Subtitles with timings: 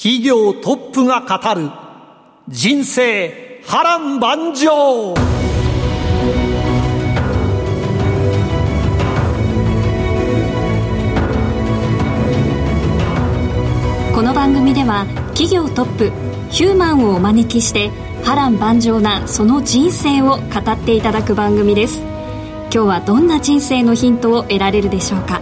[0.00, 1.72] 企業トップが語る
[2.48, 5.12] 人生波乱万丈。
[14.14, 16.12] この番組では企業トップ
[16.52, 17.90] ヒューマンをお招きして
[18.22, 21.98] 波乱万丈なその人生を語っていただく番組です。
[22.70, 25.40] 今日はどんな人生のヒントを得られるでしょうか。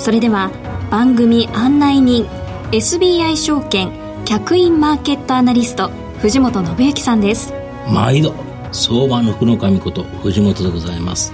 [0.00, 0.50] それでは
[0.90, 2.26] 番組案内人
[2.72, 3.92] SBI 証券
[4.24, 7.52] 客員マーケットアナリスト藤本信之さんです。
[7.88, 8.34] 毎度
[8.72, 11.32] 相場の福の神こと藤本でございます。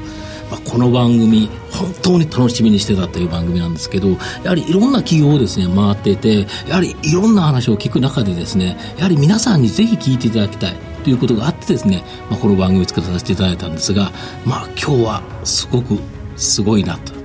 [0.50, 4.10] まあ、この番組本当に楽しみにしてたという番組なんですけど
[4.44, 14.12] やはりいろんな企業をですね回っていてやはりいろんな話を聞く中でですねやはり皆さんにぜひ聞いていただきたいということがあってですね、まあ、この番組を作らさせていただいたんですが
[14.44, 15.98] まあ今日はすごく
[16.36, 17.21] すごいなと。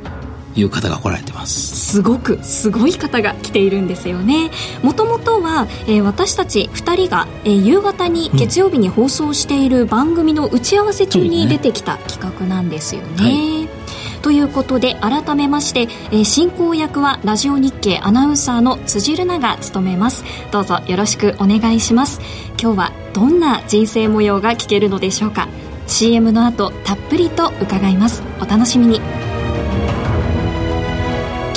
[0.57, 1.75] いう方が来られてます。
[1.93, 4.49] すごくすごい方が来ているんですよね。
[4.83, 13.69] もともとは、えー、私たち2人が、えー、夕方に月曜日に放送している番組の打ち合わせ中に出てきた企画なんですよね、はい。
[14.21, 20.23] ということで改めまして、えー、進行役はラジオ日経アナウンサーの辻るなが務めます。
[20.51, 22.19] どうぞよろしくお願いします。
[22.61, 25.47] 今日はどんな人生模様が聞けるのでしょうか。
[25.87, 28.23] CM の後たっぷりと伺います。
[28.41, 28.99] お楽しみに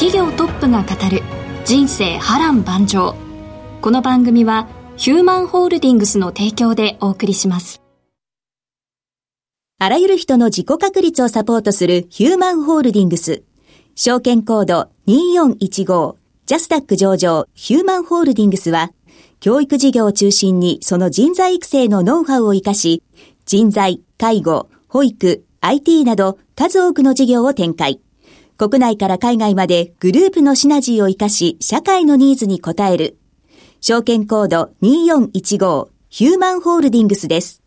[0.01, 1.23] 企業トップが語る
[1.67, 3.15] 人生波乱万丈。
[3.83, 7.83] この番組はヒューマンホールディングスの提供でお送りします。
[9.79, 13.43] あらゆる人の自己確立をサポートするヒューマンホールディングス。
[13.95, 16.17] 証券コード2415
[16.47, 17.47] ジャスダック上場。
[17.53, 18.93] ヒューマンホールディングスは
[19.41, 23.03] 教育事業を中心にその人材育成のノウハウを活かし
[23.45, 28.01] 人材、介護、保育、IT など数多くの事業を展開。
[28.61, 33.17] 国内から海外までグループのシナジーを活かし、社会のニーズに応える。
[33.81, 37.63] 証券コード2415ヒューマンホールディングスです。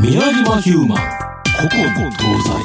[0.00, 0.98] 宮島ヒューマン、
[1.68, 2.58] 古今東西。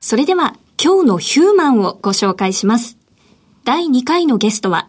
[0.00, 2.98] それでは今日のヒューマンをご紹介します。
[3.62, 4.88] 第2回のゲストは、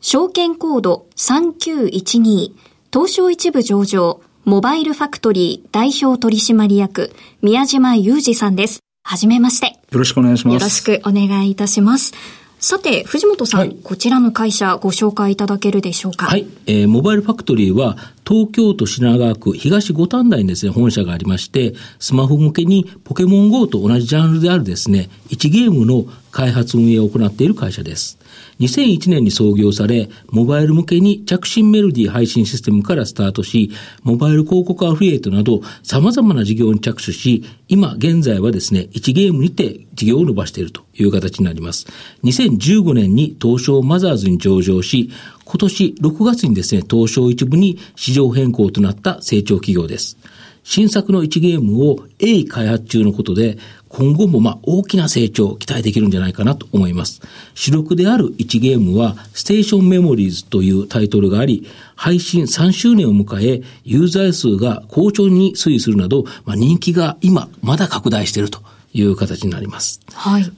[0.00, 8.80] 証券コード3912東証一部上場、モバイルファクトリー代表取締役、宮島裕二さんです。
[9.04, 9.66] はじめまして。
[9.66, 10.54] よろしくお願いします。
[10.54, 12.12] よろしくお願いいたします。
[12.58, 16.26] さて、藤本さん、はい、こちらの会社ご紹介いただけるでしょうか？
[16.26, 16.48] はい。
[16.66, 17.96] えー、モバイルファクトリーは、
[18.26, 28.18] 東京都品川区東五反田にですね、本社がありまして、スマホ向けにポケモン GO と同じジャンルであるですね、1ゲームの開発運営を行っている会社です。
[28.60, 33.70] 2001年に創業され、モバイル向けに着信メロディー配信システムからスタートし、
[34.02, 41.86] モバイル広告アフリエイトなど様々な事業に着手し、今現在はですね、1ゲームにて事業を伸ばしているという形になります。
[42.24, 45.10] 2015年に東証マザーズに上場し、
[45.44, 50.18] 今年6月にですね、東証一部に市場変更となった成長企業です。
[50.62, 57.20] 新作の1ゲームを鋭意開発中のことで、今後もまあ大きな成長を期待できるんじゃないかなと思います。
[57.54, 61.66] 主力である1ゲームは、ステーションメモリーズというタイトルがあり、
[61.96, 68.60] 配信3周年を迎え、ユーザー数が好調に推移するなど、まあ、人気が今まだ拡大していると
[68.92, 70.00] いう形になります。
[70.12, 70.52] はい。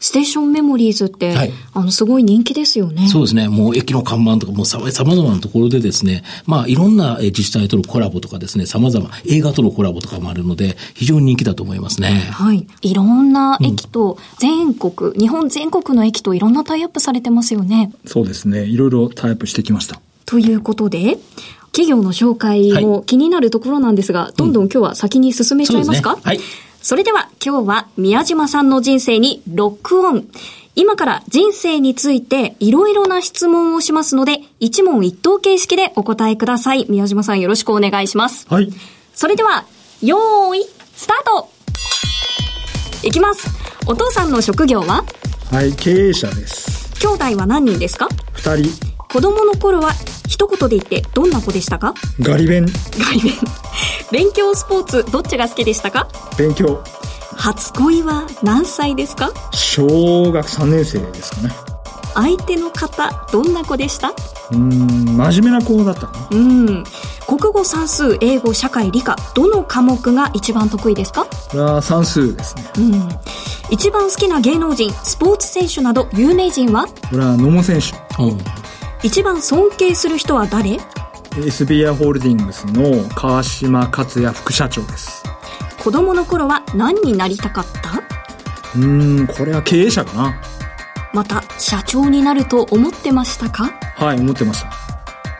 [0.00, 3.08] ステーションメモリーズって、はい、あの、すごい人気ですよね。
[3.08, 3.48] そうですね。
[3.48, 12.28] もう駅の看板とか、もうさまざまなところでですね、まあ、いろんな自治体とのコラボとかですね、様々、映画とのコラボとかもあるので、非常に人気だと思いますね。
[12.30, 12.66] はい。
[12.82, 17.92] いろんな駅と、全国、うん、日本全国の駅といろんなタイアップされてますよね。
[18.06, 18.64] そうですね。
[18.64, 20.00] いろいろタイアップしてきました。
[20.24, 21.18] ということで、
[21.72, 26.40] 企業の紹介も気になるところなんですが、はい、どんどん今日は先に進めちゃいますか、うん、はい。
[26.80, 30.28] それでは今日は宮島さんの人生にロックオン。
[30.74, 36.86] 今から人生についていろいろな質問をしますので、一問一答形式でお答えください。
[36.88, 38.46] 宮島さんよろしくお願いします。
[38.48, 38.72] はい。
[39.12, 39.64] それでは、
[40.02, 40.64] よーい、
[40.94, 41.48] スタート
[43.02, 43.48] いきます。
[43.86, 45.04] お父さんの職業は？
[45.50, 46.94] はい、経営者です。
[47.00, 48.08] 兄弟は何人ですか？
[48.34, 48.86] 二人。
[49.08, 49.90] 子供の頃は
[50.28, 51.94] 一言で言ってどんな子でしたか？
[52.20, 52.66] ガリ勉。
[52.66, 53.32] ガリ勉。
[54.12, 56.06] 勉強スポーツどっちが好きでしたか？
[56.36, 56.82] 勉強。
[57.36, 59.32] 初恋は何歳ですか？
[59.52, 61.54] 小学3年生ですかね。
[62.14, 64.08] 相手の方、どんな子でした？
[64.08, 66.10] うーん、真面目な子だった。
[66.30, 66.84] うん。
[67.26, 71.26] 国語、算数、英語、社会、理科、どの科目が一番得意ですか？
[71.26, 72.64] これは算数ですね。
[72.78, 73.08] うん。
[73.70, 76.86] 一番好きな芸能人、スポーツ選手など有名人は？
[76.86, 78.22] これは野茂選手。
[78.22, 78.38] うん
[79.02, 80.78] 一番尊敬する人は誰
[81.32, 85.22] ？SBI ホールディングスの川島克也副社長です。
[85.82, 87.98] 子供の頃は何になりたかった？
[88.76, 90.40] うーん、これは経営者かな。
[91.14, 93.70] また、社長になると思ってましたか？
[93.96, 94.70] はい、思ってました。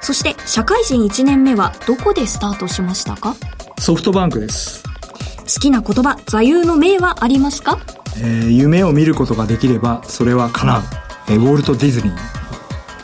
[0.00, 3.34] そして、社会人1年目はどこでスタートしましたか？
[3.80, 4.84] ソフトバンクです。
[4.84, 7.78] 好きな言葉、座右の銘はありますか？
[8.16, 10.82] えー夢を見ることができれば、それは叶う。
[11.30, 12.16] えーウォルト・ディズニー。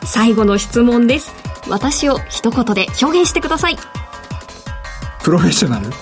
[0.04, 1.32] 最後の質問です。
[1.68, 3.76] 私を一言で表現してください。
[5.22, 5.86] プロフェッショナル？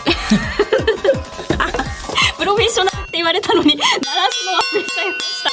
[2.37, 3.87] プロフェッショナルって言われたのに、鳴ら
[4.31, 4.45] す
[4.75, 5.51] の忘れちゃいました。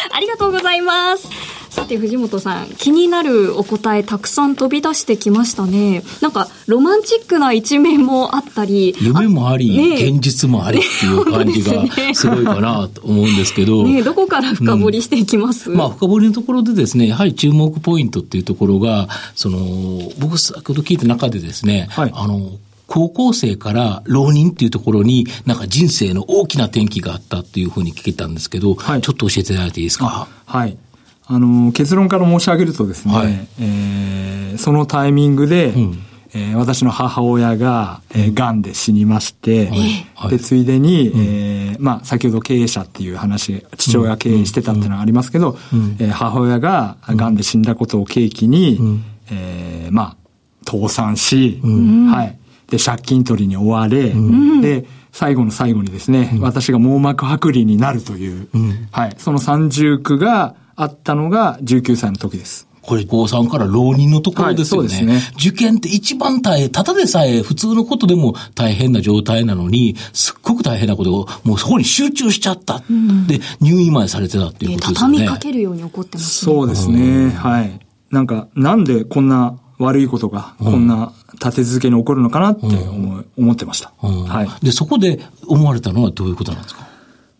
[0.12, 1.28] ありがとうございます。
[1.70, 6.02] さて、藤本さん、気になるお答えたくさん飛び出してきましたね。
[6.20, 8.96] なんか、ロマンチックな一面もあったり。
[8.98, 13.84] 夢もあり、ねえ現実もありっていう 感じがすごいかなと思うんですけど。
[13.86, 22.50] ねえどこから深掘りしていきます、まあ、深掘りのところでですね、やはり注目ポイントっていうところが、その、僕先ほど聞いた中でですね、はいあの、
[22.92, 29.00] 高校生から浪人っていうところに、なんか人生の大きな転機があったっていうふうに聞けたんですけど、はい。
[29.00, 30.26] ちょっと教えていただいていいですか？
[30.44, 30.76] はい。
[31.26, 33.48] あの、結論から申し上げるとですね、はい。
[33.60, 36.02] えーそのタイミングで、ん。
[36.34, 39.68] えー私の母親が、えー、癌で死にまして、
[40.16, 40.30] はい。
[40.30, 45.56] で、ついでに、えーまあ、先ほど経営者っていう話、父親が経営してたっていうのはありますけど、
[46.00, 48.80] えー母親が癌で死んだことを契機に、
[49.30, 50.16] えーまあ、
[50.68, 52.36] 倒産し、はい。
[52.70, 54.12] で、借金取りに追われ、
[54.62, 58.48] で、最後の最後にですね、私が網膜剥離になるという、
[58.92, 59.14] はい。
[59.18, 62.70] その三重苦があったのが19歳の時です。
[62.82, 64.88] これ、高3から浪人のところですよね。
[64.88, 72.82] はいそうですね受験って一番大変、ただでさえ普通のことでも大変な状態なのに、すっごく大変なことを、もうそこに集中しちゃった。
[73.26, 75.18] で、入院までされてたっていうねことですよね。
[75.18, 76.52] 畳みかけるように起こってますね。
[76.54, 77.30] そうですね。
[77.30, 77.80] はい。
[78.10, 83.92] なんか、なんでこんな悪いことが、こんな立て続けに起こるのかなって思い思ってました。
[84.02, 84.24] うん。
[84.24, 84.48] はい。
[84.62, 86.88] で、そこで思われたのはどういうことなんですか？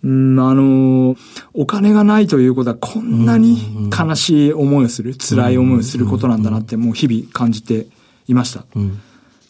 [0.02, 1.18] うん、あのー
[1.52, 7.86] お金がないということはこんなに悲しい思いをする、辛い思いをすることなんだなってもう日々感じて
[8.26, 8.64] いました。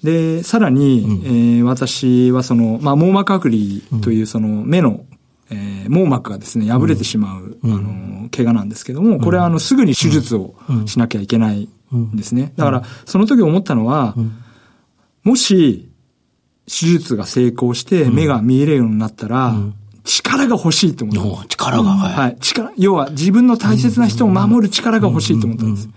[0.02, 5.04] で、さらに、えー私はその、まあ、網膜剥離というその目の、
[5.50, 10.54] えー網膜がですね、破れてしまう、あの、怪我なんですけども、これはあの、すぐに手術を
[10.86, 11.68] しなきゃいけないん
[12.14, 12.52] ですね。
[12.56, 14.14] だから、その時思ったのは、
[15.22, 15.90] もし、
[16.66, 19.54] 手術が成功して目が見えるようになったら、
[20.04, 22.14] 力が欲しいと思った力が、はい。
[22.14, 22.36] はい。
[22.40, 25.88] 力、要は自分の大切な人を守る力が欲しいと思ったんです。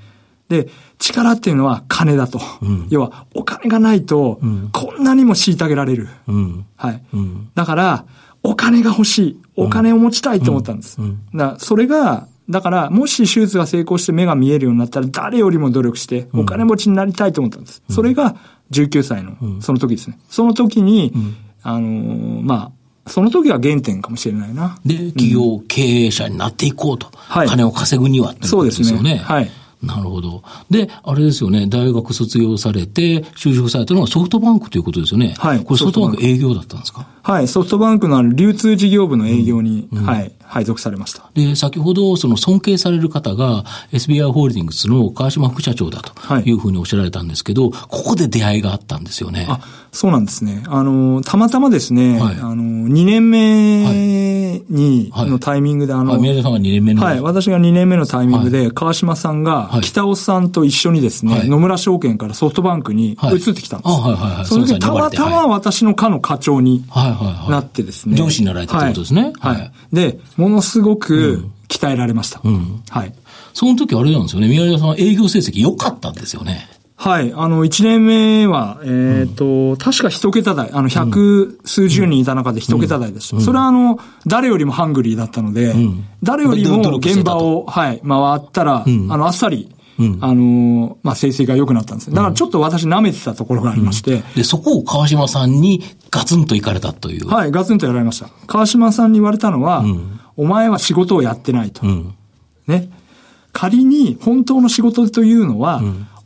[0.50, 0.70] で、
[1.00, 2.42] 力っていうのは金だと。
[2.90, 4.40] 要はお金がないと、
[4.72, 6.10] こんなにも虐げられる。
[6.28, 6.66] うん。
[6.76, 7.04] はい。
[7.14, 7.50] うん。
[7.56, 8.06] だから、
[8.44, 9.40] お金が欲しい。
[9.56, 10.98] お金を持ちたいと思ったんです。
[11.34, 17.82] だそれが、だから、もし手術が成功して目が見えるようになったら、誰よりも努力して、お金持ちになりたいと思ったんです。
[17.90, 18.36] それが、
[18.72, 20.20] 19歳の、その時ですね。
[20.30, 21.14] その時に、
[21.62, 22.72] あのーま
[23.06, 24.78] あ、その時が原点かもしれないな。
[24.86, 27.08] で、企業経営者になっていこうと。
[27.14, 28.94] はい金を稼ぐにはっていうことですよね。
[28.94, 29.52] そうですねはい
[29.84, 30.44] なるほど。
[30.70, 35.36] で、あれですよね、大学卒業されて、就職されたのがソフトバンクということですよね。
[35.38, 37.08] はいこれソフトバンク営業だったんですか？
[37.22, 37.48] はい。
[37.48, 41.30] ソフトバンクの流通事業部の営業に、はい、配属されました。
[41.34, 49.46] で、先ほど、その尊敬される方が SBI ホールディングスの川島副社長だとはいいうふうにおっしゃられたんですけど、ここで出会いがあったんですよね。
[49.50, 49.60] あ、
[49.92, 50.64] そうなんですね。
[50.68, 54.13] あの、たまたまですね、はいあの、2年目に、はい
[54.70, 57.04] のタイミングで、あの、あ宮田さんが2年目の。
[57.04, 63.92] はい、私が2年目のタイミングで、川島さんがはい、北尾さんと一緒にですね、はい野村証券からソフトバンクにはい移ってきたんです。
[63.92, 66.84] あはいはいはいその時たまたま私の課の課長に。
[67.50, 68.16] なってですね。
[68.16, 69.72] 上司になられたってことですねはい。
[69.92, 72.40] で、ものすごく鍛えられました。
[72.48, 73.14] んはい。
[73.54, 76.68] その時あれなんですよね、宮田さんは営業成績良かったんですよね。
[77.04, 77.34] はい。
[77.36, 83.42] あの、1年目は、えっ、と、確か一桁台、あの、百数十人いた中で一桁台でした。
[83.42, 85.76] それはあの、誰よりもハングリーだったので、
[86.24, 89.70] 誰よりも現場を、はい、回ったら、あの、あっさり、
[90.02, 92.16] んあの、まあ、成績が良くなったんですね。
[92.16, 97.28] だからちょっと私舐めてたところがありまして、で、そこを川島さんにガツンと行かれたという。
[97.28, 98.30] はい、ガツンとやられました。
[98.48, 101.86] 川島さんに言われたのは、んお前は仕事をやってないと。
[101.86, 102.16] うん。
[102.66, 102.90] ね。
[103.52, 105.82] 仮に本当の仕事というのは、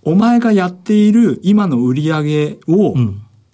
[0.07, 2.95] お前がやっている今の売り上げを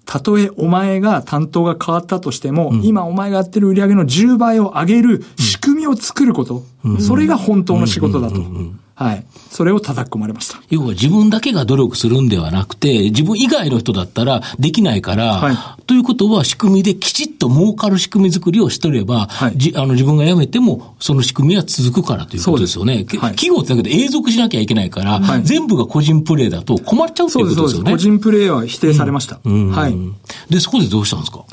[0.06, 6.64] たとえお前が担当が変わったとしても、今お前がやってる売り上げの10倍を上げる仕組みを作ること、
[7.00, 8.40] それが本当の仕事だと。
[8.96, 9.26] はい。
[9.50, 10.62] それを叩き込まれました。
[10.70, 22.94] 要は自分だけが努力するんではなくて、自分以外の人だったらできないから、はということは仕組みできちっと儲かる仕組み作りをしとれば、はいじあの自分が辞めてもその仕組みは続くからということですよね。
[22.94, 27.78] はい企業ってだけど永続しなきゃいけないから、はい全部が個人プレーだと困っちゃうってそです、そうですす。
[27.78, 27.92] いううことでよね。
[27.92, 29.40] 個人プレイは否定されました。
[29.44, 29.96] うんはい。
[30.50, 31.46] で、そこでどうしたんですか？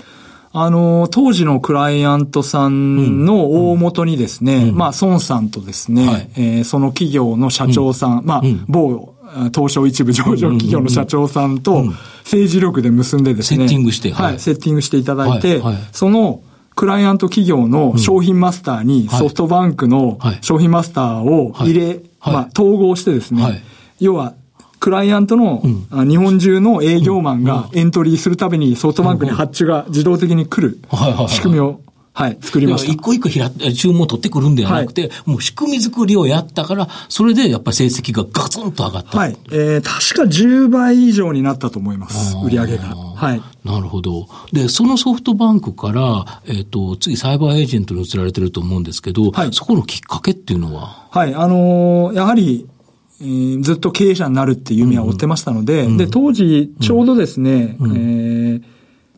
[0.53, 6.31] あの、当時のクライアントさんの大元にですね、まあ、孫さんとですね、はい。
[6.37, 11.85] えーその企業の社長さん、まあ、某、あ東証一部上場企業の社長さんと
[12.25, 14.41] 政治力で結んでですね、セッティングしてはい、はい。
[14.41, 15.83] セッティングしていただいて、はいはい。
[15.93, 16.43] その、
[16.75, 19.19] クライアント企業の商品マスターにはい。
[19.21, 20.39] ソフトバンクのはい。
[20.41, 21.87] 商品マスターを入れ、
[22.19, 22.35] はい。
[22.35, 23.63] まあ、統合してですね、はい。
[24.01, 24.35] 要は、
[24.81, 31.81] クライアントの、あ日本中の営業マンがエントリーするたびにソフトバンクに発注が自動的に来るはいはいはい仕組みを、
[32.13, 32.99] はい、作りました一。
[32.99, 39.19] 個一個ひら注文を取ってくるんではなくて、もう仕組み作りをやったから、それでやっぱり成績がガツンと上がった。
[39.19, 39.37] はい。
[39.53, 42.37] えー、確か10倍以上になったと思います。
[42.45, 42.85] 売り上げが。
[42.97, 43.43] はい。
[43.65, 44.29] なるほど。
[44.53, 51.35] で、そのソフトバンクから、えっ、と、次サイバーエージェントに移られてると思うんですけど、はいそこのきっかけっていうのは、はい。
[51.35, 52.67] あのーやはり、
[53.21, 58.63] えーずっと経営者になるっていう夢は追ってましたので、で、当時、ちょうどですね、えー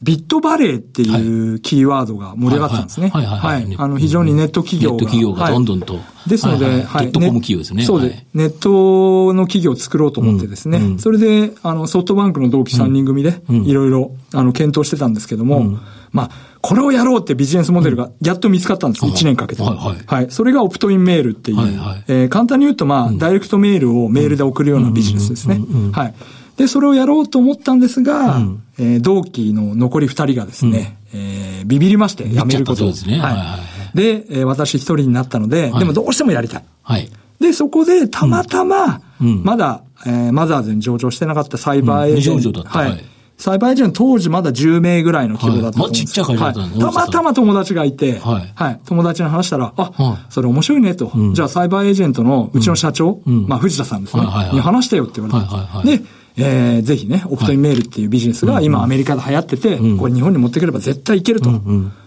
[0.03, 3.09] ビットバレーっていうキーワードが盛り上がってたんですね。
[3.11, 3.77] はいはい。
[3.79, 4.97] あの、非常にネット企業が。
[4.97, 5.95] ネット企業がどんどんと。
[5.95, 6.29] はい。
[6.29, 7.11] ですので、はいはい。
[7.11, 7.85] ドットコム企業ですね。
[7.85, 8.27] そうで。
[8.35, 15.79] ネットの企業を作ろうと思ってですね、それで、あの、ソフトバンクの同期3人組で、いろいろ、あの、検討してたんですけども、
[16.11, 16.31] まあ、
[16.61, 19.05] これをやろうってビジネスモデルがやっと見つかったんです。
[19.05, 19.63] 1年かけて。
[19.63, 19.97] はいはい。
[20.07, 20.31] はい。
[20.31, 22.05] それがオプトインメールっていう、はいはい。
[22.09, 25.61] えー簡単に言うと、まあ、ダイレクトメールをメールで送るようなビジネスですね。
[25.93, 26.15] はい。
[26.63, 28.41] で、それをやろうと思ったんですが、
[28.79, 33.19] えー同期の残り2人がですね、えービビりまして、辞めることですね。
[33.19, 33.21] はい。
[33.33, 33.59] はいは
[33.95, 35.79] で、えー私一人になったので、はい。
[35.81, 36.65] でもどうしてもやりたい。
[36.85, 37.11] はい。
[37.41, 39.43] で、そこでたまたま、うん。
[39.43, 42.63] まだ、えーマザーズに上場してなかったサイバーエージェント。
[42.63, 42.91] はい。
[42.91, 43.05] はい。
[43.39, 46.21] サイバーエージェント当時まだ10名ぐらいの規模だったと思うんです。
[46.21, 46.37] はい。
[46.39, 46.95] まあちっちゃい会社だったんではい。
[46.95, 48.81] たまたま友達がいて、はい。
[48.87, 50.33] 友達に話したら、あ、はい。
[50.33, 53.47] それ面白いねと、じゃあサイバーエージェントのうちの社長、ん。
[53.49, 54.55] まあ藤田さんですね、はいはいはい。
[54.55, 55.99] に話してよって言われて、はいはいはい。
[55.99, 56.05] で、
[56.37, 61.51] えーぜひね、オプトインメールっていうビジネスが今アメリカで流行ってて、これ日本に持ってくれば絶対いけると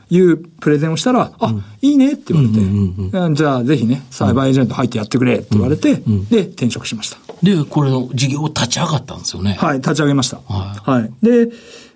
[0.09, 5.95] いうプレゼンをしたら、あ、いいねって言われて、うんじゃあぜひね、サイバーエージェント入ってやってくれって言われて、
[6.29, 7.17] で、転職しました。
[7.43, 9.55] で、これの事業を立ち上がったんですよね。
[9.59, 10.37] はい、立ち上げました。
[10.47, 11.11] ははい。
[11.21, 11.49] で、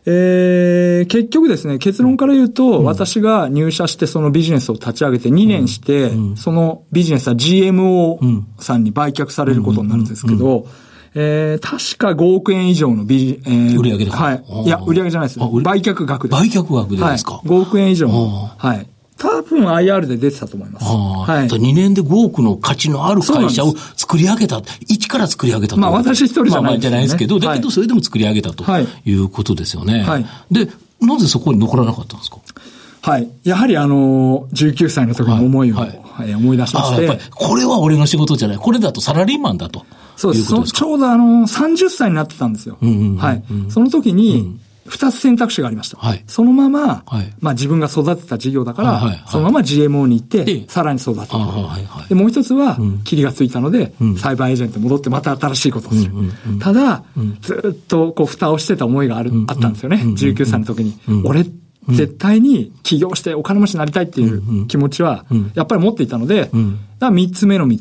[0.06, 10.68] えー、結局ですね、結論から言うと、私が入社してそのビジネスを立ち上げて2年して、そのビジネスは GMO さんに売却されることになるんですけど、
[11.16, 14.18] えー、確か5億円以上のビジ、えー、売上ですか？
[14.24, 15.40] はいいや、売上じゃないです。
[15.42, 16.42] あ売却額です。
[16.42, 17.34] 売却額でですか？
[17.36, 17.48] はい。
[17.48, 18.10] 5億円以上。
[18.10, 18.88] はい。
[19.18, 20.86] 多分 IR で出てたと思います。
[20.86, 21.48] はい。
[21.48, 25.82] 2年で5億の価値のある会社を作り上げた、一から作り上げたと。
[25.82, 30.04] まあ私一人じゃないですよねまあまあじゃないですけど、だけはいどそれでも作り上げたとはいいうことですよね。
[30.04, 30.70] はいで、
[31.02, 32.38] なぜそこに残らなかったんですか？
[33.02, 33.30] はい。
[33.44, 37.04] やはりあの、19歳の時の思いを、はいはい思い出しまして。
[37.06, 38.58] やっぱり、これは俺の仕事じゃない。
[38.58, 39.86] これだとサラリーマンだと。
[40.20, 40.74] そうです。
[40.74, 42.78] ちょうどあの、30歳になってたんですよ。
[43.18, 43.44] はい。
[43.70, 45.98] その時に、二つ選択肢がありました。
[45.98, 51.28] はいそのまま、はいまあ自分が育てた事業だから、そのまま GMO に行ってで、さらに育てる。
[51.32, 56.12] ああはいはいで、もう一つは、キリがついたので、サイバーエージェントに戻ってまた新しいことをする。
[56.60, 57.04] ただ、
[57.42, 59.98] ずっとこう、蓋をしてた思いがある、あったんですよね。
[60.04, 61.00] 19歳の時に。
[61.24, 61.46] 俺、
[61.90, 66.56] 絶対に起業してお金持ちになりたいっていう気持ちは、やっぱり持っていたので、だか
[67.00, 67.78] ら三つ目の道、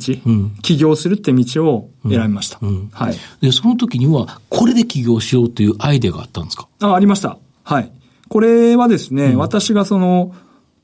[0.63, 2.59] 起業するって道を選びました。
[2.93, 3.15] はい。
[3.41, 6.69] で、その時には、これで起業しようというアイデアがあったんですか？
[6.81, 7.39] あ、ありました。
[7.65, 7.91] はい。
[8.29, 10.35] これはですね、私がその、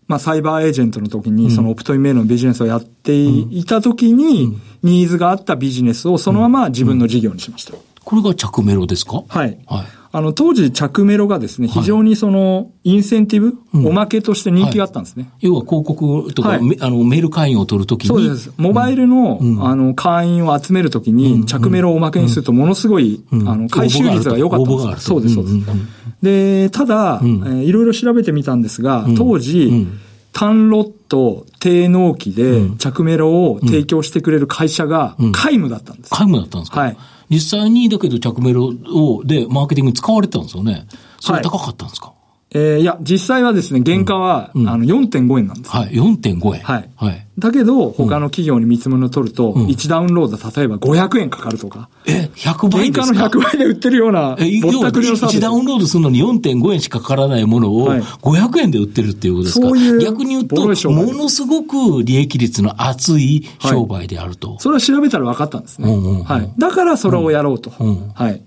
[0.06, 7.72] まあ、サイバーエージェントの時に、そのオプトインメールのビジネスをやっていた時に、ニーズがあったビジネスをそのまま自分の事業にしました。
[8.04, 9.22] これが着メロですか？
[9.28, 9.58] はい。
[9.66, 9.86] はい。
[10.16, 13.54] あの、当時、着メロがですね、非常にその、インセンティブ、
[13.88, 15.28] おまけとして人気があったんですね。
[15.40, 16.62] 要は広告とか、はい。
[16.62, 18.52] めあのメール会員を取るときに、そうです。
[18.56, 24.96] モバイルの、あの、会員を集めるときに、着メロをおまけにすると、ものすごい、あの、回収率が良かったんですよ。
[25.00, 25.54] そうです、そうです。
[25.54, 25.88] うんうんうん。
[26.22, 29.88] で、ただ、えーいろいろ調べてみたんですが、当時、
[30.32, 36.10] 単ロット、低納期で、着メロを提供してくれる会社が、皆無だったんです。
[36.12, 36.80] 皆無だったんですか？
[36.80, 36.96] はい
[37.30, 40.86] 実際に、だけど着メロを、で、マーケティングに使われてたんですよね。
[41.20, 42.12] それ高かったんですか、
[42.56, 45.70] えー、いや、実際はですね、原価は、うん、あの、4.5円なんです。
[45.72, 46.62] はい、4.5円。
[46.62, 46.90] はい。
[46.94, 47.26] はい。
[47.36, 51.88] だけど、他の企業に見積もりを取ると、うん、1ダウンロード、例えば500円かかるとか。
[52.06, 53.16] え、100倍ですか？
[53.16, 55.38] 原価の100倍で売ってるような、え、ぼったくりのサービス。
[55.38, 60.54] 1ダウンロードするのに4.5円しかかからないものを、500円で売ってるっていうことですか、はい、そういう逆に言うと、
[60.92, 64.50] ものすごく利益率の厚い商売であると。
[64.50, 65.92] はい、それは調べたら分かったんですね。
[65.92, 66.48] うんうんうん、はい。
[66.56, 67.72] だからそれをやろうと。
[67.80, 68.40] うんうん、はい。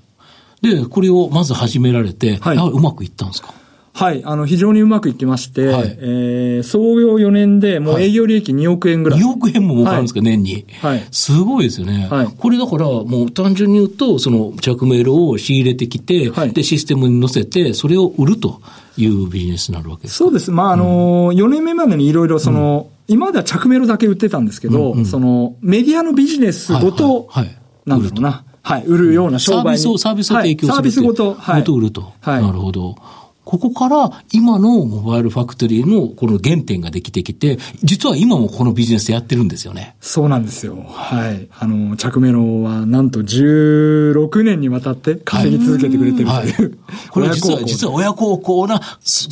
[0.61, 3.53] で、これをまず始められて、はい、うまくいったんですか？
[3.97, 9.19] はい、あの、非常にうまくいきまして、はい、えー、創業4年で、もう営業利益2億円ぐらい。
[9.19, 10.67] 2億円も儲かるんですか、はい、年に。
[10.83, 11.07] はい。
[11.09, 12.07] すごいですよね。
[12.07, 12.27] はい。
[12.27, 18.61] これだから、もう単純に言うと、その着メールを仕入れてきて、はい、で、システムに載せて、それを売ると
[18.97, 20.51] いうビジネスになるわけですそうです。
[20.51, 28.43] まあ、あの、うん、4年目までにいろいろその、うん、今までは着メールだけ売ってたんですけど、うんうん、その、メディアのビジネスごと、はい、はい、なんだろうな。
[28.61, 29.63] はい、売るような商売に。
[29.63, 31.61] サービスを、サービスを提供する、はい、サービスごと、はい。
[31.61, 32.13] ごと売ると。
[32.19, 32.43] はい。
[32.43, 32.95] なるほど。
[33.47, 39.95] ここから今のモバイルファクトリーのこの原点ができてきて、実は今もこのビジネスやってるんですよね。
[40.01, 40.75] そうなんですよ。
[40.89, 41.47] はい。
[41.57, 48.81] あの、着メロはなんと16年にわたって稼ぎ続けてくれてるという、はい、これ実は、実は親孝行な、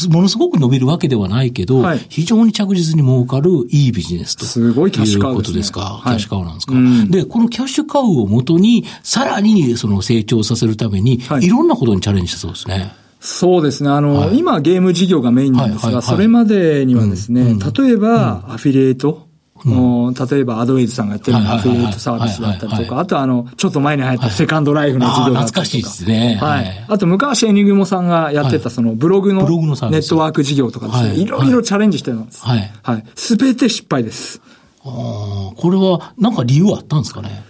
[0.09, 4.45] ものすごく伸びるわけではないけど、はい、非常に着実に儲かるいいビジネスと。
[4.45, 6.01] すごいキャッシュカウ、いうことですか。
[6.05, 6.73] キャッシュカウなんですか？
[7.09, 12.95] で、このキャッシュカウをもとに、さらにその成長させるために、いろんなことにチャレンジしたそうですね。
[13.25, 13.89] そうですね。
[13.89, 19.25] あの、はい、今ゲーム事業がメインなんですが、それまでにはですね、うん、例えば、アフィリエイト、
[19.65, 25.61] うん、例えば、アドウェイズさんがやってるアフィリエイトサービスだったりとか、あとあの、ちょっと前に入ったセカンドライフの事業だったりとか。
[25.63, 26.37] 懐かしいですね。
[26.39, 26.85] はい。
[26.87, 32.45] あと、昔エニグモさんがやってた、その、ブログのネットワーク事業とかですね、いろいろチャレンジしてるんです。
[32.45, 32.71] はい。
[32.83, 33.05] はい。
[33.15, 34.39] すべて失敗です。
[34.83, 37.43] ああ、これは、なんか理由あったんですかね？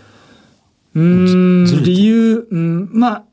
[0.93, 3.23] うん、理由、うん、まあ、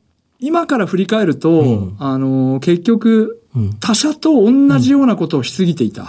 [0.43, 3.39] 今から振り返ると、うん、あの、結局、
[3.79, 6.01] 他社と同じようなことをしすぎていた。
[6.01, 6.07] うん、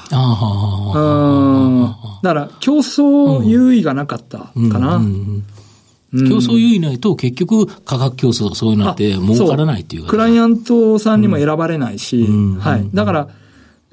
[2.23, 4.39] だから、競争優位がなかった。
[4.39, 4.51] か
[4.81, 5.01] な。
[6.13, 12.27] 競争優位ないと結局価格競争とかそういうのって儲からないっていうクライアントさんにも選ばれないし、
[12.61, 12.89] はい。
[12.93, 13.29] だから、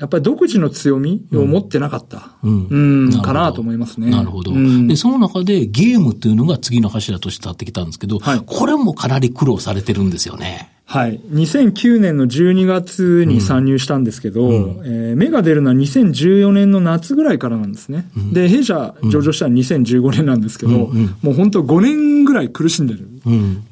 [0.01, 2.31] やっぱり独自の強みを持ってなかった。
[2.41, 2.67] うん。
[2.67, 4.09] うん、かなと思いますね。
[4.09, 4.51] なるほど。
[4.51, 10.71] うん、で、その中でゲームっていうのが次の柱として立ってきたんですけど、はい、これもかなり苦労されてるんですよね。
[10.85, 11.19] はい。
[11.19, 18.09] 2009年の12月に参入したんですけど、うん、えー、芽が出るのは2014年の夏ぐらいからなんですね。
[18.17, 23.10] うん、で、弊社上場したのは2015年なんですけど、うんうん、もう本当5年ぐらい苦しんでるん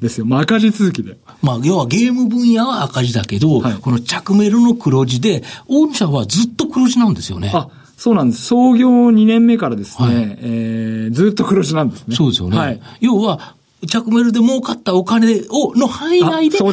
[0.00, 0.26] ですよ。
[0.26, 1.16] まあ赤字続きで。
[1.42, 7.50] まあ、要はゲーム分野は赤字だけど、はい、この着メルの黒字で、御社はずっと黒字なんですよね。
[7.54, 8.46] あそうなんです。
[8.46, 12.16] 創業2年目からですね、はい、えー、ずっと黒字なんですね。
[12.16, 12.56] そうですよね。
[12.56, 16.64] はい、要は、着メルで儲かったお金を、の範囲内で、ゲ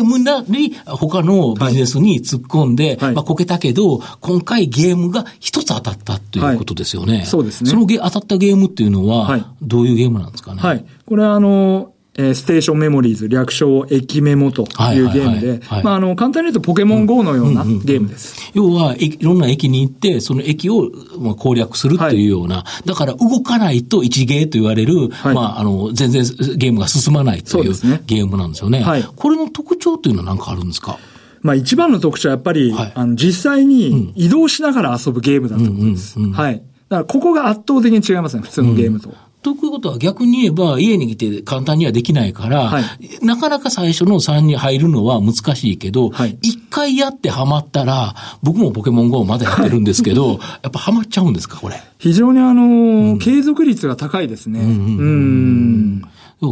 [0.00, 7.18] ームなり、他のビジネスに突っ込んで、はい、まあ、こけたけど、今回ゲームが一つ当たったということですよね。
[7.18, 7.70] はい、そうですね。
[7.70, 10.62] そのゲ当たったゲームっていうのは、どういうゲームなんですかね。
[10.62, 10.84] はい。
[11.06, 14.64] これはあの、えー、ステーションメモリーズ、略称駅メモとい。
[15.00, 18.50] うゲームで、まあ、あの、簡単に言うとポケモン GO のようなゲームです。
[18.52, 20.90] 要は、いろんな駅に行って、その駅を
[21.38, 26.24] 攻略するっていうような、はい、だから動かないと一ゲーと言われる、はい、まあ、あの、全然
[26.56, 27.74] ゲームが進まないという
[28.06, 28.82] ゲームなんですよね。
[28.82, 30.98] はい、これの特徴というのは何かあるんですか？
[31.42, 36.18] まあ一番の特徴はやっぱり、はい、あの実際に移動しながら遊ぶゲームだと思うんです。
[36.18, 36.56] はい。
[36.56, 39.08] だからここが圧倒的に違いますね、普通のゲームと。
[39.10, 51.82] うんということは逆に言えば家に来て簡単にはできないから、はい、なかなか最初の3に入るのは難しいけど、はい、1回やってハマったら、僕もポケモン GO まだやってるんですけど、 やっぱハマっちゃうんですか、これ。
[51.98, 54.60] 非常にあの、うん、継続率が高いですね。
[54.60, 56.02] うん。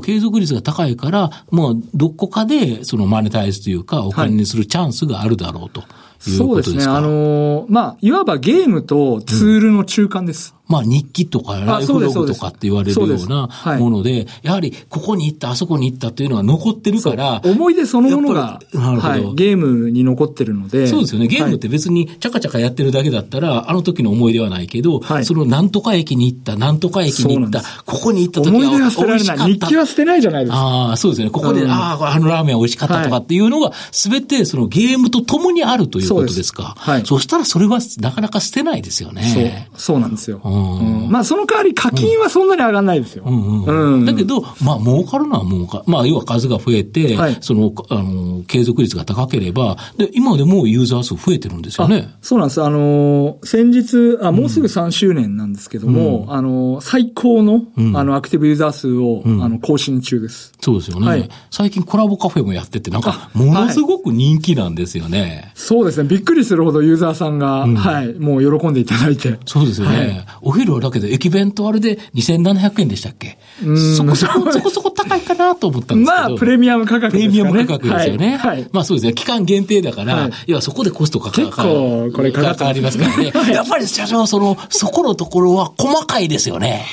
[0.03, 5.83] 継続率が高いから、もうどこかでそのマネタイズというかお金にするチャンスがあるだろうと。
[6.19, 6.85] そうですね。
[6.85, 10.55] あのー、まあ、いわばゲームとツールの中間です。
[10.55, 20.87] うん、まあ、日記とかライフログとかって言われるようなもので、やはり、ここに行った、あそこに行ったっていうのが残ってるから、思い出そのものが、なるほど、はい、ゲームに残ってるので。
[20.87, 21.27] そうですよね。
[21.27, 29.47] ゲームって別に、ちゃかちゃかやってるだけだったら、あの時の思い出はないけど、はい、そのなんとか駅に行った、なんとか駅に行った、ここに行った時は美味しかった。
[29.47, 30.59] 日記は捨てないじゃないですか。
[30.59, 31.31] ああ、そうですね。
[31.31, 36.75] ここで、うん、ああ、あのラーメンは美味しかったとかっていうのが、すべてそのゲームと共にあるということですか。
[36.77, 37.07] はい。
[37.07, 39.71] そしたらそれはなかなか捨てないですよね。
[39.75, 40.41] そう、そうなんですよ。
[40.59, 41.11] うん。
[41.11, 43.25] まあ、その代わり課金はそんなに上がらないですよ。
[43.27, 43.65] うん。
[43.65, 44.05] うん。
[44.05, 47.39] だけど、まあ、儲かるのは儲かまあ、要は数が増えて、はい。
[47.41, 52.15] その、あの、継続率が高ければ、で、今でもユーザー数増えてるんですよね。
[52.21, 52.63] そうなんです。
[52.63, 57.63] あのー、先日、あ、もうすぐ3周年なんですけども、あのー、最高の、
[57.95, 60.53] あの、アクティブユーザー数を、あの、更新中です。
[60.61, 61.29] そうですよね、はい。
[61.51, 65.53] 最近コラボカフェもやってて、なんか、ものすごく人気なんですよね。
[65.55, 66.09] そうですね。
[66.09, 69.39] びっくりするほどユーザーさんが、はい、もう喜んでいただいて。
[69.47, 70.27] そうですよね。
[70.49, 73.39] お昼はだけど、駅弁とあれで2700円でしたっけ？
[73.95, 76.23] そこそこ、 そこそこ高いかなと思ったんですけど。
[76.29, 77.53] まあ、プレミアム価格プレですかね。
[77.53, 78.37] ミアム価格ですよね。
[78.39, 78.57] はい。
[78.57, 79.13] はいまあそうですね。
[79.13, 81.49] 期間限定だから、はいい、や、そこでコストかかる。
[81.49, 83.53] 結構これかかってますかかりますからね。
[83.53, 86.87] やっぱり社長、その、そこのところは細かいですよね。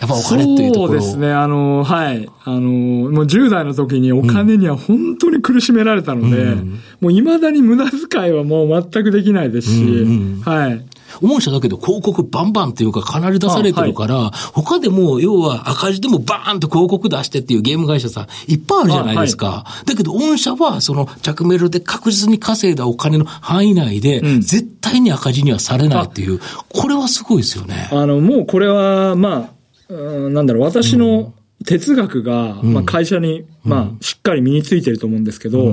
[0.00, 1.00] やっぱお金っていうところ。
[1.00, 1.32] そうですね。
[1.32, 2.28] あの、はい。
[2.44, 6.56] あの、もう10代の時にお金には本当に苦しめられたので、
[7.00, 10.84] もう未だに無駄遣いはもう全くできないですし、うんはい。
[11.22, 19.64] 御社だけど広告バンバンっていうかかなり出されてるから、他でも要は赤字でもバーンと広告出してっていうゲーム会社さんいっぱいあるじゃないですか。
[19.84, 24.40] だけど御社はその着メルで確実に稼いだお金の範囲内で、ん。
[24.40, 27.88] 絶対に赤字にはされないっていう、これはすごいですよね。
[27.92, 29.56] あの、もうこれは、まあ、
[29.88, 31.32] うんなんだろう、私の
[31.64, 35.72] 哲学が、まあ会社に、まあ、しっかり身についてると思うんですけど、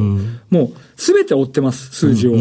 [0.49, 2.35] もう、すべて追ってます、数字を。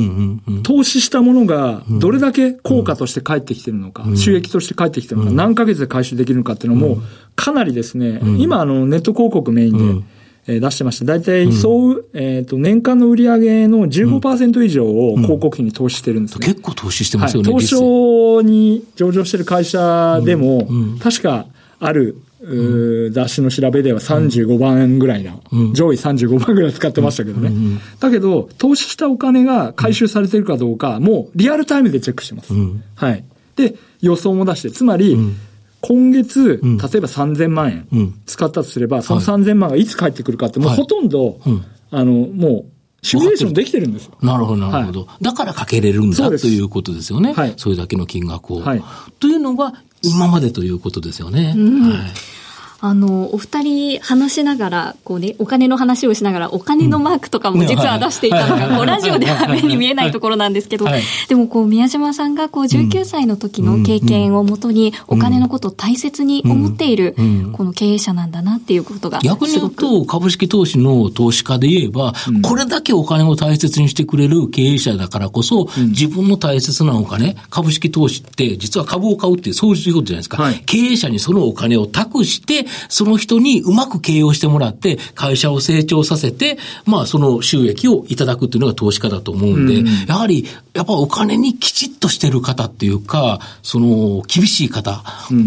[0.63, 6.99] 投資したものが、どれだけ効果として返ってきてるのか、収益として返ってきてるのか、何ヶ月で回収できるのかっていうのも、
[7.35, 11.05] かなりですね、今、あの、ネット広告メインで、えー出してました。
[11.05, 16.45] 大体、そう、えっ、と、年間の売り上げの15%以上を広告費に投資してるんですね。
[16.45, 17.49] 結構投資してまはい、すよね。
[17.49, 20.67] 東証に上場してる会社でも、
[21.01, 21.47] 確か
[21.79, 25.37] ある、うー雑誌の調べでは35番ぐらいな、
[25.73, 27.79] 上位35番ぐらい使ってましたけどね。
[28.01, 32.53] だけど、投資したお金が回収されてるかどうか、もうリアルタイムでチェックしてます。
[32.97, 33.25] はい。
[33.57, 35.17] で、予想も出して、つまり、
[35.81, 36.79] 今月、例えば
[37.09, 38.15] 3000万円うん。
[38.27, 40.77] 使ったとすれば、その3000万がいつ返ってくるかって、もうはい。
[40.77, 41.65] ほとんど、うん。
[41.91, 42.73] あの、もう、
[43.05, 44.13] シミュレーションできてるんですよ。
[44.23, 45.09] なるほど、なるほど。
[45.21, 47.33] だからかけれるんだということですよね。
[47.33, 47.55] はい。
[47.57, 48.61] それだけの金額を。
[48.61, 48.83] はい。
[49.19, 51.55] というのが、今までということですよね。
[51.55, 52.33] はい
[52.85, 67.15] あの、お二人話しながら、こうね、お金の話をしながら、お金のマークとかも実は出していたのが、こう、ラジオでは目に見えないところなんですけどはい、でもこう、宮島さんがこう、19歳の時の経験をもとに、お金のことを大切に思っている、
[67.53, 80.43] この経営者なんだなっていうことが、逆に言うと、株式投資の投資家で言えば、これだけお金を大切にしてくれる経営者だからこそ、自分の大切なお金、株式投資って、実は株を買うってそういうことじゃないですか。
[80.43, 80.63] はい。
[80.67, 95.03] 経営者にそのお金を託して、その人にうまく経営をしてもらって、会社を成長させて、まあ、その収益をいただくっていうのが投資家だと思うんで、やはり、やっぱお金にきちっとしてる方っていうか、その、厳しい方、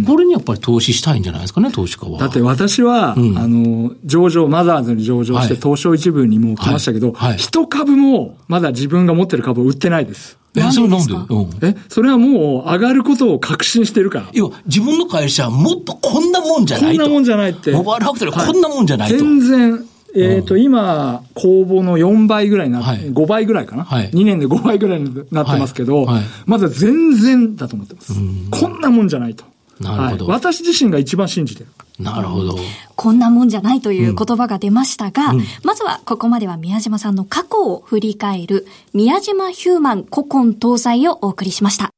[0.05, 2.19] これにやっぱり投資したいんじゃないですかね、投資家は。
[2.19, 3.37] だって私は、ん。
[3.37, 5.61] あの、上場、マザーズに上場して、はい。
[5.61, 7.29] 東証一部にもう来ましたけど、はい。
[7.31, 7.37] はい。
[7.37, 10.37] 一株もまだ自分が持ってる株を売ってないです。
[10.55, 11.13] え、それなんで？
[11.13, 11.49] うん。
[11.61, 14.27] え、それはもう上がることを確信してるから。
[14.33, 17.03] 要は、自分の会社はもっとこんなもんじゃないと。
[17.03, 17.71] こんなもんじゃないって。
[17.71, 19.17] モバイルファクトリーははいこんなもんじゃないと。
[19.17, 28.13] 全然、えっ、と、今、公募の4倍ぐらいになって、はい5倍ぐらいかな、はい ?2 年で5倍ぐらいになってますけど、はいはいまだ全然だと思ってます。
[28.51, 29.43] こんなもんじゃないと。
[29.79, 31.69] なるほどはい私自身が一番信じてる。
[31.99, 32.57] なるほど。
[32.95, 35.33] こんなもんじゃないという言葉が出ましたが、
[35.63, 41.91] まずはここまでは宮島さんの過去を振り返る、宮島ヒューマン古今東西をお送りしました。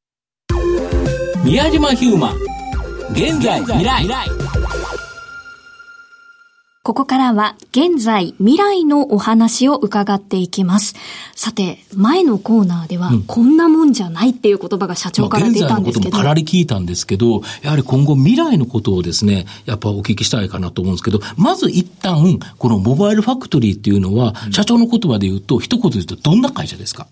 [1.44, 2.36] 宮島ヒューマン。
[3.14, 4.47] 現在、未来。
[6.88, 10.96] ここからは現在未来のお話を伺っていきます。
[11.36, 27.08] さて、前のコーナーでは、こんなもんじゃないっていう言葉が社長まあ、から出現在のたんですけど、こともかなり聞いたんですけど、やはり今後未来のことをですね、やっぱお聞きしたいかなと思うんですけど、まず一旦、このモバイルファクトリーっていうのは、社長の言葉で言うと、一言で言うとどんな会社ですか？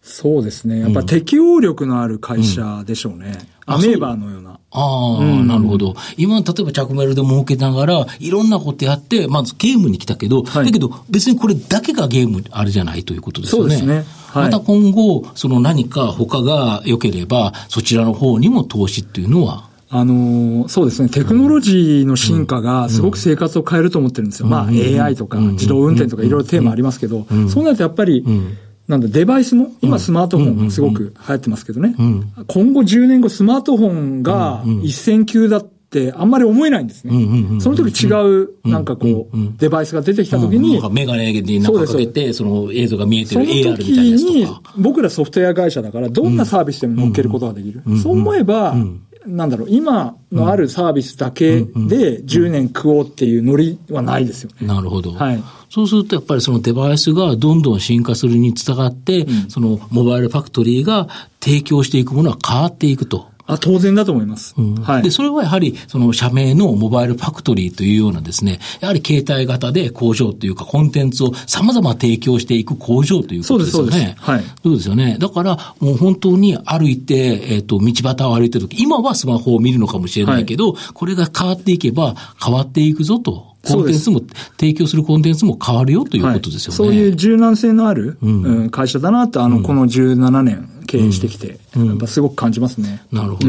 [0.00, 0.78] そうですね。
[0.78, 3.38] やっぱ適応力のある会社でしょうね。
[3.66, 4.53] アメーバーのような。
[4.74, 5.94] ああ、なるほど。
[6.16, 10.66] 今、例えば着メルで儲けながら、いろんなことやって、まずゲームに来たけど、はい。
[10.66, 13.76] だけど別にこれだけがゲームあれじゃないということですよね。
[13.76, 14.04] そうですね。
[14.32, 14.44] はい。
[14.46, 24.46] また今後、その何か他が良ければ、そちらの方にも投資っていうのは、あのーそうですね、テクノロジーの進化がすごく生活を変えると思ってるんですよ。
[24.48, 28.24] まあ AI とか自動運転とかいろいろテーマありますけど、そうなるとやっぱり、
[28.88, 31.94] なんだ、デバイスも、今スマートフォンがすごく流行ってますけどね、
[32.48, 37.12] 今後10年後スマートフォンが一線級だってあんまり思えないんですね。
[37.60, 38.08] その時違
[38.42, 47.82] う、なんかこう、デバイスが出てきた時にメガネになんかかけて、その映像が見えてる AR 時みたいなやつにとか。、僕らソフトウェア会社だから、どんなサービスでも乗っけることができる。
[48.02, 48.76] そう思えば、
[49.26, 54.66] なんだろう、今のあるサービスだけで10年食おうっていうノリはないですよね。
[54.66, 55.12] なるほど。
[55.12, 55.42] はい。
[55.70, 61.08] そうするとやっぱりそのデバイスがどんどん進化するにつがって、そのモバイルファクトリーが
[61.40, 63.33] 提供していくものは変わっていくと。
[63.46, 64.54] あ、当然だと思います。
[64.56, 65.02] うん、はい。
[65.02, 73.90] で、それはやはり、その社名のモバイルファクトリーというようなですね、やはり携帯型で工場というかコンテンツを様々提供していく工場ということですよね。
[73.90, 74.22] そうです、そうです。
[74.22, 74.44] はい。
[74.62, 75.16] そうですよね。
[75.18, 77.14] だから、もう本当に歩いて、
[77.54, 83.54] えっ、ー、と、道端を歩いてるとき、今はスマホを見るのかもしれないけど、はい、これが変わっていけば変わっていくぞと。
[83.64, 84.20] コンテンツも、
[84.58, 86.78] 提供するコンテンツも変わるよということですよね。
[86.78, 93.02] はい、そういう柔軟性のある、うん、会社だなと、あの、この17年経営してきて、やっぱすごく感じますね。
[93.10, 93.48] なるほど。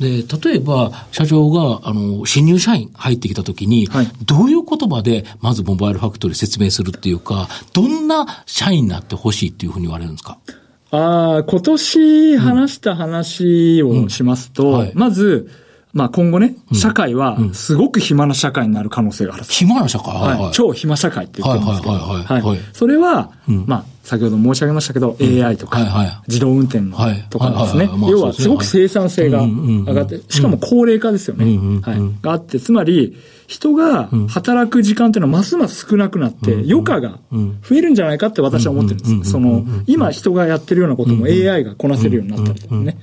[0.00, 10.38] で、例えば、社長が、あの、新入社員入ってきたときに、はい、どういう言葉で、まずモバイルファクトリー説明するっていうか、どんな社員になってほしいっていうふうに言われるんですか？
[10.90, 14.72] ああ、今年話した話をしますと、うん。
[14.72, 15.50] はい、まず、
[15.92, 19.44] まあ今後ね、社会はすごく暇な社会になる可能性がある。
[19.44, 20.14] 暇な社会？
[20.14, 20.54] はい。
[20.54, 21.92] 超暇社会って言ってますけど。
[21.92, 22.58] はいはいはい。
[22.72, 23.32] それは、
[23.66, 25.78] まあ、先ほど申し上げましたけど、AI とか、
[26.28, 26.80] 自動運転
[27.28, 27.90] とかですね。
[28.08, 31.80] 要はすごく生産性が上がって、しかも高齢化ですよね。
[31.82, 31.98] はい。
[32.22, 37.18] があって、つまり、人が働く時間っていうのはますます少なくなって、余暇が
[37.68, 39.30] 増えるんじゃないかって私は思ってるんです。
[39.30, 42.96] その、今人がやってるようなことも AI がこなせるようになったりとかね。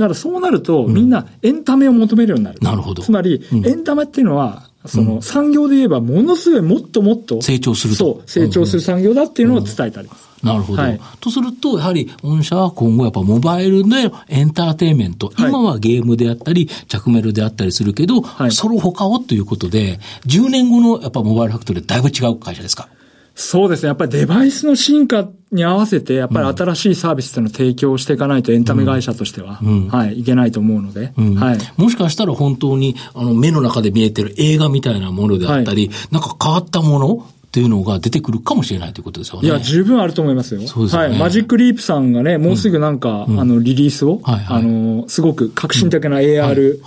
[0.00, 2.58] だからそうなると、みんなエンタメを求めるようになる。
[2.60, 3.02] なるほど。
[3.02, 10.30] つまり、エンタメっていうのは、その産業で言えばものすごいもっともっと成長するそう、成長する産業だっていうのを伝えてあります。
[10.42, 11.00] なるほど、はい。
[11.20, 22.88] とすると、やはり、御社は今後やっぱモバイルでエンターテインメント、今はゲームであったり、着メロであったりするけど、はい、その他をということで、10年後のやっぱモバイルファクトリーだいぶ違う会社ですか？
[23.40, 23.88] そうですね。
[23.88, 31.58] やっぱりデバイスの進化に合わせて、やっぱり新しいサービスのを提供していかないとエンタメ会社としては、うん、はい、いけないと思うので、うん、はい。
[31.78, 39.48] もしかしたら本当に、あの、目の中で見えてる映画みたいなものであったり、はい、なんか変わったものっていうのが出てくるかもしれないということですよね。
[39.48, 40.60] いや、十分あると思いますよ。
[40.68, 41.02] そうですね。
[41.02, 41.18] はい。
[41.18, 46.78] マジックリープさんがね、もうすぐなんか、うん、あの、リリースを、はいはい、あの、すごく革新的な AR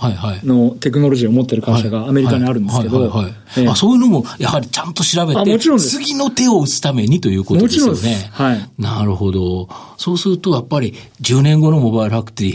[0.46, 7.90] のテクノロジーを持ってる会社がアメリカにあるんですけど、あそういうのも、やはりちゃんと調べて、もちろん次の手を打つためにということですよね。
[7.90, 8.30] もちろんです。
[8.32, 8.70] はい。
[8.78, 9.68] なるほど。
[9.98, 12.54] そうすると、やっぱり10年後のモバイルファクトリ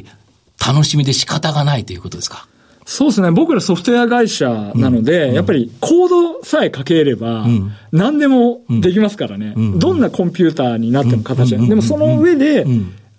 [0.59, 2.47] ー、楽しみで仕方がないということですか？
[2.89, 3.29] そうですね。
[3.29, 7.45] 僕らソフトウェア会社なので、うん、やっぱりコードさえ書ければ、
[7.91, 9.53] 何でもできますからね。
[9.55, 11.67] うん、どんなコンピューターになっても形で。
[11.67, 12.65] でもその上で、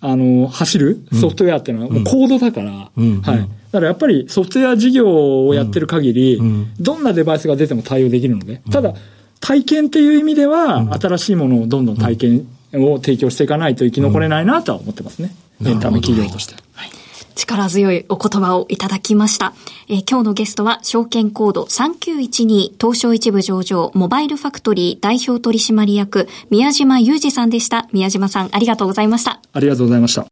[0.01, 3.23] あの、走るソフトウェアっていうのはコードだから、はい。
[3.23, 6.43] だからやっぱりソフトウェア事業をやってる限り、
[6.81, 8.95] どんなデバイスが出ても対応できるので、ただ、
[9.39, 15.33] 体験っていう意味では、新しいものをどんどん体験を提供していかないと生き残れないなとは思ってますね。
[15.65, 16.57] エンタメ企業として。
[16.75, 17.00] はい
[17.41, 19.53] 力強いお言葉をいただきました。
[19.89, 27.89] えー、今日のゲストは証券コード3912東証一部上場モバイルファクトリー代表取締役宮島裕二さんでした。
[27.93, 29.41] 宮島さんありがとうございました。
[29.53, 30.27] ありがとうございました。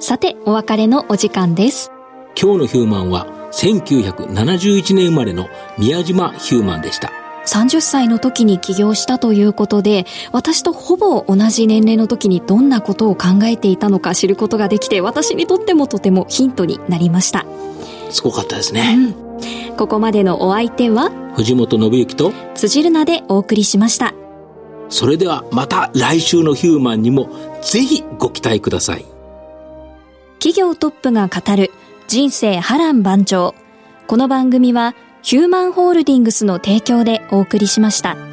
[0.00, 1.92] さて、お別れのお時間です。
[2.40, 7.10] 今日のヒューマンは1971年生まれの宮島ヒューマンでした。
[7.46, 17.44] 30歳の時に起業したということで、私とほぼ同じ年齢の時にどんなことを考えていたのか知ることができて、私にとってもとてもヒントになりました。
[18.10, 19.14] すごかったですね。
[19.70, 24.14] うん、ここまでのお相手は、藤本信之と辻るなでお送りしました。
[24.90, 27.30] それではまた来週のヒューマンにも
[27.62, 29.04] ぜひご期待ください。
[30.38, 31.72] 企業トップが語る
[32.08, 33.54] 人生波乱万丈。
[34.06, 38.27] この番組はヒューマンホールディングスの提供でお送りしました。